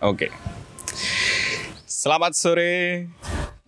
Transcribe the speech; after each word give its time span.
Oke. 0.00 0.32
Selamat 1.84 2.32
sore 2.32 3.04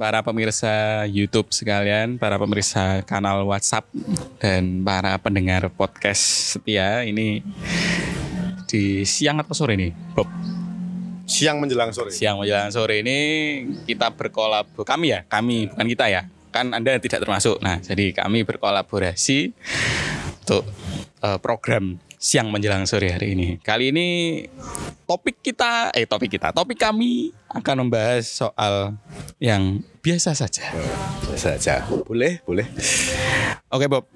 para 0.00 0.24
pemirsa 0.24 1.04
YouTube 1.04 1.52
sekalian, 1.52 2.16
para 2.16 2.40
pemirsa 2.40 3.04
kanal 3.04 3.44
WhatsApp 3.44 3.84
dan 4.40 4.80
para 4.80 5.20
pendengar 5.20 5.68
podcast 5.68 6.56
setia. 6.56 7.04
Ini 7.04 7.44
di 8.64 9.04
siang 9.04 9.44
atau 9.44 9.52
sore 9.52 9.76
nih, 9.76 9.92
Bob? 10.16 10.24
Siang 11.28 11.60
menjelang 11.60 11.92
sore. 11.92 12.08
Siang 12.08 12.40
menjelang 12.40 12.72
sore 12.72 13.04
ini 13.04 13.18
kita 13.84 14.16
berkolab 14.16 14.72
kami 14.88 15.12
ya, 15.12 15.28
kami 15.28 15.68
bukan 15.68 15.84
kita 15.84 16.08
ya. 16.08 16.22
Kan 16.48 16.72
Anda 16.72 16.96
tidak 16.96 17.28
termasuk. 17.28 17.60
Nah, 17.60 17.76
jadi 17.84 18.16
kami 18.16 18.48
berkolaborasi 18.48 19.52
untuk 20.48 20.64
uh, 21.20 21.36
program 21.44 22.00
siang 22.22 22.54
menjelang 22.54 22.86
sore 22.86 23.10
hari 23.10 23.34
ini. 23.34 23.58
Kali 23.58 23.90
ini 23.90 24.06
topik 25.10 25.42
kita, 25.42 25.90
eh 25.90 26.06
topik 26.06 26.30
kita, 26.30 26.54
topik 26.54 26.78
kami 26.78 27.34
akan 27.50 27.82
membahas 27.82 28.30
soal 28.30 28.94
yang 29.42 29.82
biasa 29.98 30.30
saja. 30.30 30.70
Biasa 31.26 31.58
saja. 31.58 31.82
Boleh, 32.06 32.38
boleh. 32.46 32.70
Oke 33.74 33.90
Bob. 33.90 34.06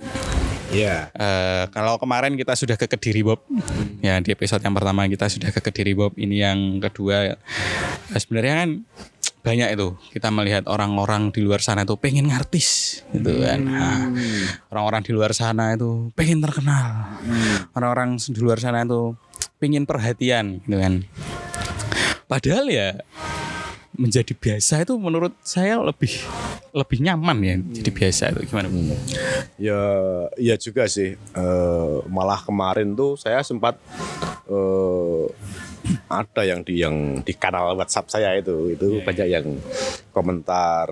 Ya. 0.71 1.11
Uh, 1.19 1.67
kalau 1.75 1.99
kemarin 1.99 2.39
kita 2.39 2.55
sudah 2.55 2.79
ke 2.79 2.87
Kediri 2.87 3.27
Bob, 3.27 3.43
ya 3.99 4.23
di 4.23 4.31
episode 4.31 4.63
yang 4.63 4.75
pertama 4.79 5.11
kita 5.11 5.27
sudah 5.27 5.51
ke 5.51 5.59
Kediri 5.59 5.99
Bob. 5.99 6.15
Ini 6.15 6.47
yang 6.47 6.79
kedua, 6.79 7.35
sebenarnya 8.15 8.55
kan 8.63 8.71
banyak 9.47 9.79
itu. 9.79 9.95
Kita 10.11 10.35
melihat 10.35 10.67
orang-orang 10.67 11.31
di 11.31 11.39
luar 11.39 11.63
sana 11.63 11.87
itu 11.87 11.95
pengen 11.95 12.35
ngartis 12.35 13.01
gitu 13.15 13.47
kan. 13.47 13.63
Nah, 13.63 14.11
orang-orang 14.75 15.07
di 15.07 15.15
luar 15.15 15.31
sana 15.31 15.79
itu 15.79 16.11
pengen 16.19 16.43
terkenal. 16.43 17.15
Orang-orang 17.71 18.19
di 18.19 18.41
luar 18.43 18.59
sana 18.59 18.83
itu 18.83 19.15
pengen 19.63 19.87
perhatian 19.87 20.67
gitu 20.67 20.83
kan. 20.83 21.07
Padahal 22.27 22.67
ya 22.67 22.99
menjadi 23.97 24.35
biasa 24.37 24.85
itu 24.85 24.99
menurut 25.01 25.33
saya 25.41 25.81
lebih 25.81 26.13
lebih 26.77 27.01
nyaman 27.01 27.39
ya 27.41 27.57
jadi 27.81 27.91
biasa 27.95 28.23
itu. 28.35 28.51
Gimana? 28.51 28.67
Hmm. 28.67 28.99
ya 29.63 29.81
ya 30.37 30.55
juga 30.59 30.91
sih. 30.91 31.15
Uh, 31.33 32.03
malah 32.11 32.43
kemarin 32.43 32.99
tuh 32.99 33.15
saya 33.15 33.41
sempat 33.47 33.79
uh, 34.51 35.31
ada 36.11 36.43
yang 36.43 36.61
di 36.67 36.83
yang 36.83 37.21
di 37.23 37.33
kanal 37.35 37.75
WhatsApp 37.79 38.11
saya 38.11 38.35
itu 38.39 38.75
itu 38.75 38.99
yeah, 38.99 39.05
banyak 39.05 39.29
yang 39.31 39.47
komentar 40.11 40.91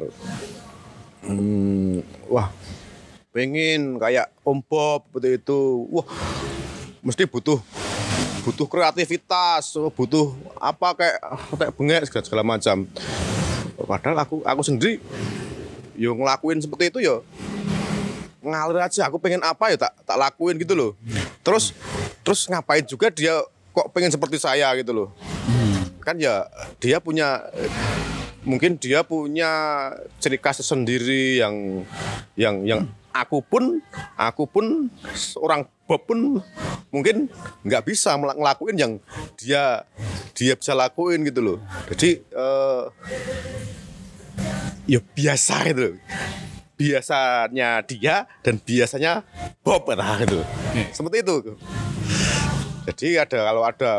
hmm, 1.24 2.04
wah 2.30 2.50
pengen 3.34 3.98
kayak 3.98 4.30
Om 4.46 4.62
Bob 4.62 5.10
seperti 5.10 5.42
itu. 5.42 5.60
Wah 5.90 6.06
mesti 7.02 7.26
butuh 7.26 7.58
butuh 8.46 8.66
kreativitas 8.70 9.74
butuh 9.92 10.32
apa 10.56 10.94
kayak 10.96 11.18
kayak 11.58 11.72
bengek 11.74 12.02
segala, 12.06 12.24
segala 12.24 12.42
macam. 12.46 12.86
Padahal 13.74 14.16
aku 14.22 14.46
aku 14.46 14.62
sendiri 14.62 15.02
yo 15.98 16.14
ngelakuin 16.14 16.62
seperti 16.62 16.94
itu 16.94 16.98
yo 17.02 17.26
ngalir 18.44 18.84
aja 18.84 19.08
aku 19.08 19.18
pengen 19.18 19.42
apa 19.42 19.72
ya 19.74 19.76
tak 19.82 19.92
tak 20.06 20.16
lakuin 20.16 20.54
gitu 20.54 20.78
loh. 20.78 20.92
Terus 21.42 21.74
terus 22.22 22.46
ngapain 22.46 22.86
juga 22.86 23.10
dia 23.10 23.42
kok 23.74 23.90
pengen 23.90 24.14
seperti 24.14 24.38
saya 24.38 24.70
gitu 24.78 24.94
loh. 24.94 25.08
Hmm. 25.50 25.90
kan 26.04 26.20
ya 26.20 26.46
dia 26.78 27.00
punya 27.00 27.48
mungkin 28.44 28.76
dia 28.76 29.00
punya 29.00 29.50
ciri 30.20 30.36
khas 30.36 30.60
sendiri 30.60 31.40
yang 31.40 31.82
yang 32.36 32.60
yang 32.68 32.80
aku 33.10 33.40
pun 33.40 33.80
aku 34.14 34.44
pun 34.44 34.92
seorang 35.16 35.64
Bob 35.84 36.08
pun 36.08 36.40
mungkin 36.88 37.28
nggak 37.64 37.84
bisa 37.88 38.16
ngelakuin 38.16 38.76
yang 38.76 38.92
dia 39.36 39.84
dia 40.32 40.56
bisa 40.56 40.72
lakuin 40.72 41.24
gitu 41.28 41.40
loh. 41.44 41.58
Jadi 41.92 42.24
uh, 42.32 42.88
ya 44.88 45.00
biasa 45.00 45.54
gitu 45.72 45.80
loh. 45.92 45.96
Biasanya 46.74 47.86
dia 47.86 48.26
dan 48.42 48.58
biasanya 48.58 49.22
Bob 49.64 49.88
nah 49.96 50.20
gitu 50.20 50.44
seperti 50.92 51.24
itu 51.24 51.56
jadi 52.84 53.24
ada 53.24 53.38
kalau 53.48 53.62
ada 53.64 53.92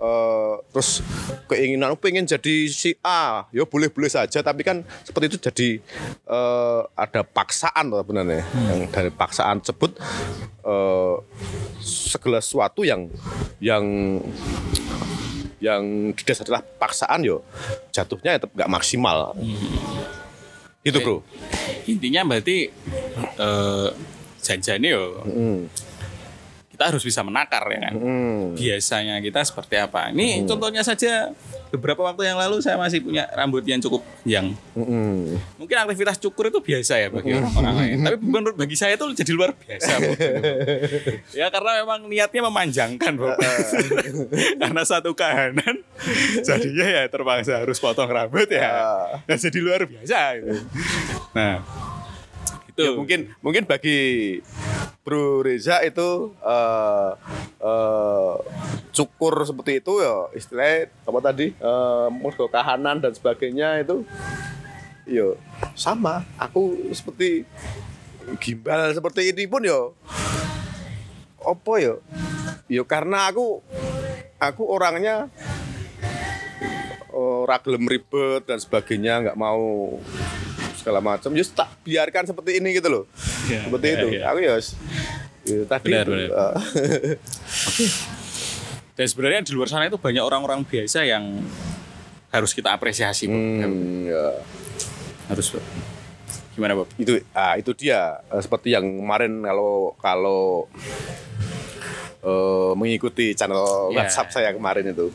uh, 0.00 0.64
terus 0.72 1.04
keinginan 1.44 1.92
pengen 2.00 2.24
jadi 2.24 2.72
si 2.72 2.96
A, 3.04 3.44
ya 3.52 3.68
boleh-boleh 3.68 4.08
saja. 4.08 4.40
Tapi 4.40 4.64
kan 4.64 4.80
seperti 5.04 5.36
itu 5.36 5.38
jadi 5.38 5.68
uh, 6.24 6.88
ada 6.96 7.20
paksaan 7.20 7.92
sebenarnya. 7.92 8.40
Hmm. 8.40 8.66
Yang 8.72 8.80
dari 8.96 9.10
paksaan 9.12 9.60
tersebut 9.60 9.92
uh, 10.64 11.20
segala 11.84 12.40
sesuatu 12.40 12.80
yang 12.80 13.12
yang 13.60 13.84
yang 15.60 16.16
tidak 16.16 16.40
adalah 16.40 16.64
paksaan 16.64 17.20
yo 17.20 17.44
jatuhnya 17.92 18.40
tetap 18.40 18.50
nggak 18.56 18.72
maksimal. 18.72 19.36
Hmm. 19.36 20.00
Itu 20.80 20.96
bro. 21.04 21.20
Intinya 21.84 22.24
berarti 22.24 22.72
uh, 23.36 23.92
janjinya 24.40 24.88
yo. 24.88 25.20
Hmm 25.28 25.68
kita 26.80 26.96
harus 26.96 27.04
bisa 27.04 27.20
menakar 27.20 27.60
ya 27.68 27.92
kan. 27.92 27.92
Hmm. 27.92 28.56
Biasanya 28.56 29.20
kita 29.20 29.44
seperti 29.44 29.76
apa? 29.76 30.08
Ini 30.16 30.40
hmm. 30.40 30.48
contohnya 30.48 30.80
saja 30.80 31.28
beberapa 31.68 32.00
waktu 32.08 32.32
yang 32.32 32.40
lalu 32.40 32.64
saya 32.64 32.80
masih 32.80 33.04
punya 33.04 33.28
rambut 33.36 33.60
yang 33.68 33.84
cukup 33.84 34.00
yang 34.24 34.56
hmm. 34.72 35.36
mungkin 35.60 35.76
aktivitas 35.76 36.16
cukur 36.16 36.48
itu 36.48 36.56
biasa 36.64 36.96
ya 36.96 37.12
bagi 37.12 37.36
hmm. 37.36 37.52
orang 37.52 37.74
lain. 37.84 37.96
Tapi 38.00 38.16
menurut 38.24 38.56
bagi 38.56 38.80
saya 38.80 38.96
itu 38.96 39.12
jadi 39.12 39.28
luar 39.36 39.52
biasa. 39.52 39.92
ya 41.44 41.52
karena 41.52 41.84
memang 41.84 42.08
niatnya 42.08 42.48
memanjangkan, 42.48 43.12
Bro. 43.12 43.36
karena 44.64 44.80
satu 44.80 45.12
kahanan 45.12 45.84
jadinya 46.40 46.86
ya 46.88 47.02
terpaksa 47.12 47.60
harus 47.60 47.76
potong 47.76 48.08
rambut 48.08 48.48
ya. 48.48 48.72
Dan 49.28 49.36
jadi 49.36 49.58
luar 49.60 49.84
biasa 49.84 50.40
gitu. 50.40 50.64
Nah, 51.36 51.60
itu 52.72 52.82
ya, 52.88 52.96
mungkin 52.96 53.20
mungkin 53.44 53.68
bagi 53.68 54.40
Bro 55.00 55.48
Reza 55.48 55.80
itu 55.80 56.36
uh, 56.44 57.12
uh, 57.56 58.36
cukur 58.92 59.32
seperti 59.48 59.80
itu 59.80 60.04
ya 60.04 60.28
istilahnya 60.36 60.92
apa 61.08 61.18
tadi 61.24 61.56
uh, 61.56 62.12
kahanan 62.52 63.00
dan 63.00 63.16
sebagainya 63.16 63.80
itu 63.80 64.04
yo 65.08 65.40
sama 65.72 66.20
aku 66.36 66.92
seperti 66.92 67.48
gimbal 68.44 68.92
seperti 68.92 69.32
ini 69.32 69.48
pun 69.48 69.64
yo 69.64 69.96
opo 71.40 71.80
yo 71.80 72.04
yo 72.68 72.84
karena 72.84 73.32
aku 73.32 73.64
aku 74.36 74.62
orangnya 74.68 75.32
oh, 77.08 77.48
ragilem 77.48 77.88
ribet 77.88 78.44
dan 78.44 78.60
sebagainya 78.60 79.24
nggak 79.24 79.38
mau 79.40 79.96
segala 80.80 81.04
macam. 81.04 81.36
Just 81.36 81.52
tak 81.52 81.68
biarkan 81.84 82.24
seperti 82.24 82.56
ini 82.56 82.72
gitu 82.72 82.88
loh 82.88 83.04
yeah, 83.48 83.62
seperti 83.64 83.86
yeah, 83.86 83.96
itu. 83.96 84.06
yeah. 84.12 84.24
aku 84.28 84.38
ya, 84.42 84.54
ya 85.48 85.58
tadi 85.64 85.86
benar, 85.88 86.04
itu, 86.04 86.12
benar. 86.12 86.30
Uh, 86.34 86.54
dan 88.96 89.06
sebenarnya 89.08 89.40
di 89.46 89.52
luar 89.56 89.68
sana 89.70 89.88
itu 89.88 89.96
banyak 89.96 90.20
orang-orang 90.20 90.60
biasa 90.66 91.08
yang 91.08 91.40
harus 92.30 92.54
kita 92.54 92.70
apresiasi 92.70 93.26
hmm, 93.26 94.06
ya. 94.06 94.38
harus 95.26 95.56
gimana 96.54 96.76
Bob? 96.76 96.88
Itu 97.00 97.24
ah 97.32 97.56
itu 97.56 97.72
dia. 97.72 98.20
Uh, 98.28 98.42
seperti 98.42 98.76
yang 98.76 98.84
kemarin 98.84 99.40
kalau 99.40 99.96
kalau 99.96 100.68
uh, 102.20 102.76
mengikuti 102.76 103.32
channel 103.32 103.90
yeah. 103.90 104.04
WhatsApp 104.04 104.28
saya 104.34 104.50
kemarin 104.52 104.92
itu. 104.92 105.08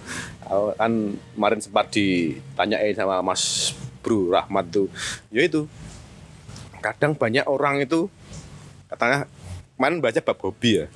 Kan 0.78 1.18
kemarin 1.38 1.60
sempat 1.62 1.94
ditanyain 1.94 2.98
sama 2.98 3.22
Mas 3.22 3.74
bro 4.02 4.34
Rahmat 4.34 4.66
tuh. 4.74 4.88
Ya 5.30 5.46
itu 5.46 5.70
kadang 6.86 7.18
banyak 7.18 7.50
orang 7.50 7.82
itu 7.82 8.06
katanya 8.86 9.26
kemarin 9.74 9.98
baca 9.98 10.20
bab 10.22 10.38
hobi 10.46 10.86
ya? 10.86 10.88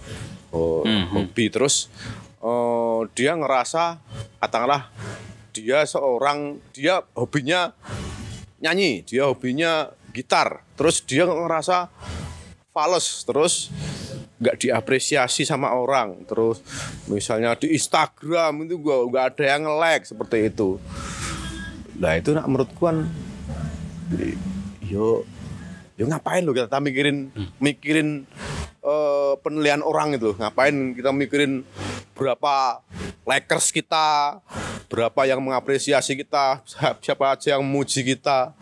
Oh 0.53 0.85
mm 0.85 0.89
-hmm. 0.89 1.05
hobi. 1.17 1.45
Terus 1.49 1.89
oh, 2.45 3.09
dia 3.17 3.33
ngerasa 3.33 3.97
katakanlah 4.37 4.93
dia 5.49 5.81
seorang 5.89 6.61
dia 6.71 7.01
hobinya 7.17 7.73
nyanyi 8.61 9.01
dia 9.01 9.25
hobinya 9.25 9.89
gitar. 10.13 10.61
Terus 10.77 11.01
dia 11.01 11.25
ngerasa 11.25 11.89
fals 12.69 13.25
terus 13.25 13.73
nggak 14.39 14.61
diapresiasi 14.61 15.43
sama 15.43 15.73
orang. 15.73 16.21
Terus 16.29 16.61
misalnya 17.09 17.57
di 17.57 17.73
Instagram 17.73 18.69
itu 18.69 18.77
gua 18.77 19.09
nggak 19.09 19.25
ada 19.35 19.45
yang 19.57 19.63
like 19.81 20.05
seperti 20.05 20.53
itu. 20.53 20.77
Nah 21.99 22.15
itu 22.15 22.31
nak 22.31 22.47
menurutku 22.47 22.79
kan 22.79 23.09
yo 24.87 25.27
yo 25.99 26.07
ngapain 26.07 26.47
lo 26.47 26.55
kita 26.55 26.79
mikirin 26.79 27.27
mikirin 27.59 28.23
uh, 28.79 29.35
penilaian 29.43 29.83
orang 29.83 30.15
itu 30.15 30.31
ngapain 30.39 30.95
kita 30.95 31.11
mikirin 31.11 31.67
berapa 32.15 32.79
likers 33.27 33.75
kita 33.75 34.39
berapa 34.89 35.21
yang 35.29 35.43
mengapresiasi 35.43 36.17
kita 36.17 36.65
siapa 37.03 37.35
aja 37.35 37.55
yang 37.55 37.63
muji 37.63 38.01
kita. 38.01 38.57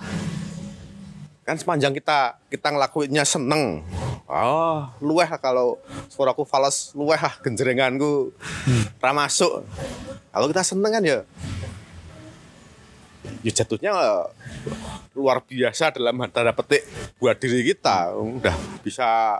Kan 1.47 1.55
sepanjang 1.55 1.95
kita 1.95 2.35
kita 2.51 2.75
ngelakuinnya 2.75 3.23
seneng. 3.23 3.85
Oh 4.27 4.83
luweh 4.99 5.29
kalau 5.39 5.79
suaraku 6.11 6.43
fals 6.43 6.91
luweh 6.91 7.15
ah 7.15 7.39
genjrenganku. 7.39 8.35
Hmm. 8.67 8.83
ramasuk 8.99 9.63
kalau 10.35 10.51
kita 10.51 10.67
seneng 10.67 10.91
kan 10.91 11.03
ya 11.05 11.23
ya 13.47 13.51
jatuhnya 13.63 13.91
eh, 13.95 14.25
luar 15.15 15.39
biasa 15.47 15.95
dalam 15.95 16.19
tanda 16.27 16.51
petik 16.51 16.83
buat 17.15 17.39
diri 17.39 17.63
kita 17.63 18.11
udah 18.11 18.55
bisa 18.83 19.39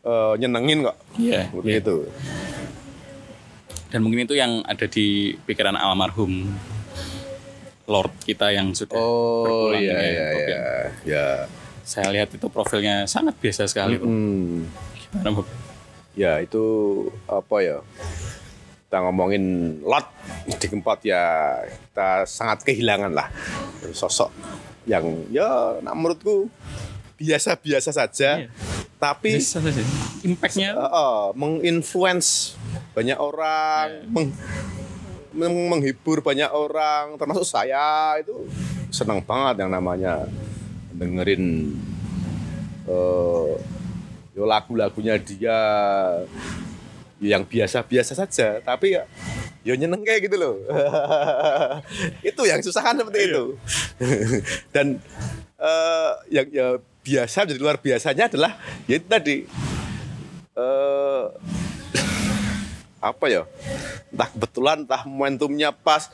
eh, 0.00 0.32
nyenengin 0.40 0.88
kok 0.88 0.96
Iya, 1.20 1.52
begitu 1.52 2.08
Dan 3.92 4.00
mungkin 4.08 4.24
itu 4.24 4.32
yang 4.32 4.64
ada 4.64 4.88
di 4.88 5.36
pikiran 5.44 5.76
almarhum 5.76 6.48
Lord 7.84 8.16
kita 8.24 8.48
yang 8.56 8.72
sudah 8.72 8.96
oh 8.96 9.44
berpulang 9.44 9.84
iya 9.84 9.92
ini, 9.92 10.08
iya 10.08 10.24
ya. 10.24 10.32
iya 10.32 10.64
ya 11.04 11.26
Saya 11.84 12.08
lihat 12.14 12.32
itu 12.32 12.46
profilnya 12.46 13.10
sangat 13.10 13.36
biasa 13.42 13.66
sekali. 13.66 13.98
Hmm. 13.98 14.70
Gimana, 14.96 15.34
Bob? 15.34 15.44
ya 16.12 16.40
itu 16.44 16.64
apa 17.24 17.56
ya 17.64 17.78
kita 18.92 19.08
ngomongin 19.08 19.44
lot 19.88 20.04
di 20.44 20.68
tempat 20.68 21.00
ya 21.00 21.24
kita 21.64 22.28
sangat 22.28 22.60
kehilangan 22.60 23.08
lah 23.16 23.32
sosok 23.88 24.28
yang 24.84 25.00
ya 25.32 25.80
nah, 25.80 25.96
menurutku 25.96 26.52
biasa-biasa 27.16 27.88
saja 27.88 28.44
Iya. 28.44 28.52
tapi 29.00 29.40
saja. 29.40 29.80
Impactnya 30.28 30.76
uh, 30.76 30.84
uh, 30.84 31.20
menginfluence 31.32 32.52
banyak 32.92 33.16
orang 33.16 34.04
meng- 34.12 34.36
meng- 35.32 35.68
menghibur 35.72 36.20
banyak 36.20 36.52
orang 36.52 37.16
termasuk 37.16 37.48
saya 37.48 38.20
itu 38.20 38.44
senang 38.92 39.24
banget 39.24 39.64
yang 39.64 39.72
namanya 39.72 40.28
dengerin 40.92 41.72
eh 42.84 43.50
yo 44.36 44.44
lagu-lagunya 44.44 45.16
dia 45.16 45.56
yang 47.22 47.46
biasa-biasa 47.46 48.18
saja 48.18 48.58
tapi 48.60 48.98
ya 48.98 49.06
yo 49.62 49.78
nyeneng 49.78 50.02
kayak 50.02 50.26
gitu 50.26 50.36
loh. 50.36 50.54
Itu 52.28 52.42
yang 52.42 52.58
susah 52.60 52.82
kan 52.82 52.98
seperti 52.98 53.30
itu. 53.30 53.54
Dan 54.74 54.98
eh 55.62 56.12
yang 56.34 56.46
ya 56.50 56.66
biasa 57.02 57.46
jadi 57.46 57.62
luar 57.62 57.78
biasanya 57.78 58.26
adalah 58.26 58.58
ya 58.90 58.98
itu 58.98 59.06
tadi 59.06 59.46
eh 60.54 61.24
apa 63.02 63.26
ya? 63.26 63.42
Entah 64.14 64.28
kebetulan 64.30 64.86
entah 64.86 65.02
momentumnya 65.02 65.74
pas. 65.74 66.06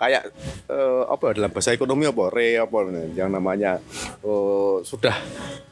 Kayak 0.00 0.32
eh, 0.72 1.02
apa 1.04 1.22
ya, 1.28 1.32
dalam 1.36 1.52
bahasa 1.52 1.76
ekonomi 1.76 2.08
apa? 2.08 2.32
Re 2.32 2.56
apa? 2.56 2.78
Yang 3.12 3.28
namanya 3.28 3.72
eh, 4.24 4.76
sudah 4.80 5.12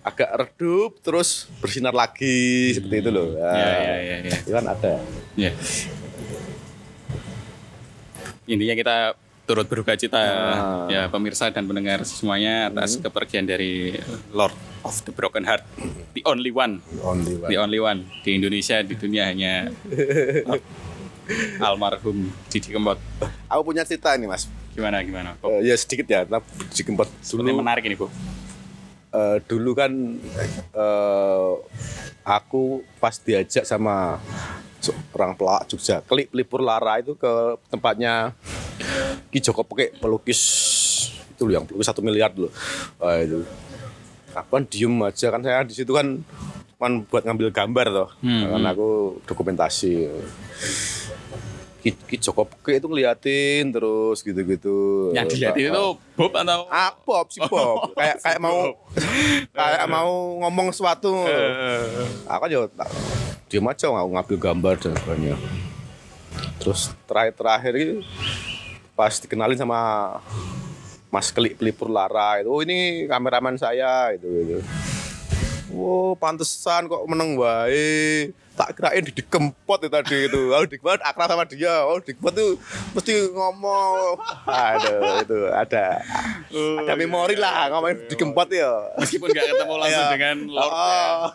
agak 0.05 0.31
redup 0.37 1.01
terus 1.01 1.49
bersinar 1.65 1.97
lagi 1.97 2.77
seperti 2.77 2.97
itu 3.01 3.11
loh. 3.11 3.33
Ya, 3.41 3.53
ya, 3.57 3.97
ya, 3.97 4.17
ya. 4.29 4.37
itu 4.45 4.53
kan 4.53 4.65
ada. 4.69 4.93
Ya. 5.35 5.51
Intinya 8.49 8.77
kita 8.77 8.97
turut 9.49 9.65
berduka 9.65 9.97
cita 9.97 10.21
Ah. 10.21 10.85
ya 10.87 11.03
pemirsa 11.09 11.49
dan 11.49 11.65
pendengar 11.65 12.05
semuanya 12.05 12.69
atas 12.69 13.01
kepergian 13.01 13.43
dari 13.43 13.97
Lord 14.31 14.53
of 14.81 15.01
the 15.03 15.11
Broken 15.11 15.43
Heart, 15.43 15.65
the 16.13 16.21
only 16.23 16.53
one, 16.53 16.85
only 17.01 17.33
one. 17.35 17.49
the 17.49 17.57
only 17.57 17.81
one 17.81 18.05
di 18.21 18.37
Indonesia 18.37 18.79
di 18.81 18.93
dunia 18.93 19.25
hanya 19.27 19.73
almarhum 21.61 22.29
Didi 22.47 22.69
Kempot. 22.71 22.97
aku 23.47 23.63
punya 23.65 23.83
cerita 23.83 24.13
ini 24.13 24.25
mas 24.25 24.45
Gimana 24.71 25.03
gimana? 25.03 25.35
Eh, 25.43 25.67
ya 25.67 25.75
sedikit 25.75 26.07
ya 26.07 26.23
tapi 26.23 26.47
sedikit 26.71 26.95
dulu 26.95 27.09
sepertinya 27.19 27.59
menarik 27.59 27.83
ini, 27.83 27.97
Bu. 27.97 28.07
eh, 29.11 29.37
dulu 29.43 29.71
kan 29.73 29.91
eh, 30.71 31.53
aku 32.23 32.63
pas 32.97 33.17
diajak 33.17 33.65
sama 33.65 34.21
orang 35.11 35.35
pelak 35.35 35.67
Jogja 35.67 35.99
klik 36.01 36.31
pelipur 36.31 36.63
lara 36.63 37.03
itu 37.03 37.13
ke 37.13 37.33
tempatnya 37.67 38.31
Ki 39.29 39.39
Joko 39.39 39.63
Peke 39.63 39.93
pelukis 39.95 40.41
itu 41.29 41.43
loh 41.43 41.53
yang 41.53 41.65
pelukis 41.65 41.87
satu 41.87 42.01
miliar 42.01 42.31
dulu 42.31 42.51
Wah, 42.97 43.19
itu. 43.19 43.43
Aku 44.31 44.51
kan 44.53 44.65
diem 44.65 44.95
aja? 45.03 45.27
Kan 45.29 45.41
saya 45.41 45.63
di 45.63 45.73
situ 45.73 45.91
kan 45.91 46.21
kan 46.79 47.03
buat 47.03 47.27
ngambil 47.27 47.51
gambar 47.51 47.87
toh. 47.91 48.11
Hmm, 48.21 48.47
kan 48.49 48.63
aku 48.67 48.89
dokumentasi. 49.25 50.07
Ki, 51.79 51.91
Ki 51.95 52.17
Joko 52.19 52.43
Peke 52.45 52.79
itu 52.79 52.87
ngeliatin 52.87 53.71
terus 53.71 54.23
gitu-gitu. 54.23 55.11
Yang 55.11 55.35
dilihatin 55.35 55.71
itu 55.71 55.85
Bob 56.15 56.33
atau? 56.33 56.67
Ah, 56.69 56.95
Bob 56.97 57.27
si 57.31 57.39
Bob. 57.41 57.95
kayak 57.95 58.19
kayak 58.19 58.39
mau 58.39 58.75
kayak 59.51 59.87
mau 59.87 60.11
ngomong 60.43 60.71
sesuatu. 60.71 61.11
Aku 62.27 62.41
kan 62.41 62.51
ya 62.51 62.67
tak- 62.69 62.95
diem 63.49 63.65
aja 63.65 63.89
nggak 63.89 64.07
ngambil 64.13 64.37
gambar 64.39 64.75
dan 64.77 64.93
sebagainya. 64.95 65.37
Terus 66.59 66.93
terakhir 67.07 67.35
terakhir 67.35 67.73
itu 67.75 67.95
pas 68.99 69.15
dikenalin 69.15 69.55
sama 69.55 69.79
Mas 71.09 71.31
Kelik 71.31 71.55
Pelipur 71.55 71.87
Lara 71.87 72.43
itu, 72.43 72.51
oh 72.51 72.59
ini 72.59 73.07
kameramen 73.07 73.55
saya 73.55 74.11
itu 74.11 74.27
gitu. 74.27 74.59
Wow, 75.69 76.17
pantesan 76.17 76.91
kok 76.91 77.05
meneng 77.07 77.39
wae. 77.39 78.33
Tak 78.59 78.75
kirain 78.75 79.07
di 79.07 79.23
Kempot 79.23 79.79
itu 79.79 79.93
tadi 79.93 80.27
itu. 80.27 80.51
Oh, 80.51 80.67
Dikempot 80.67 80.99
akrab 80.99 81.31
sama 81.31 81.47
dia. 81.47 81.87
Oh, 81.87 82.03
Dikempot 82.03 82.35
tuh 82.35 82.59
mesti 82.91 83.31
ngomong. 83.31 84.19
Aduh, 84.49 85.23
itu 85.23 85.39
ada 85.47 86.03
ada 86.83 86.93
memori 86.99 87.39
lah 87.39 87.71
ngomongin 87.71 88.11
di 88.11 88.17
Kempot 88.19 88.51
ya. 88.51 88.91
Meskipun 88.99 89.31
nggak 89.31 89.47
ketemu 89.55 89.75
langsung 89.79 90.03
Ya. 90.03 90.11
dengan 90.11 90.37
Lord 90.51 90.73
ya. 90.75 90.83
Oh. 90.83 91.29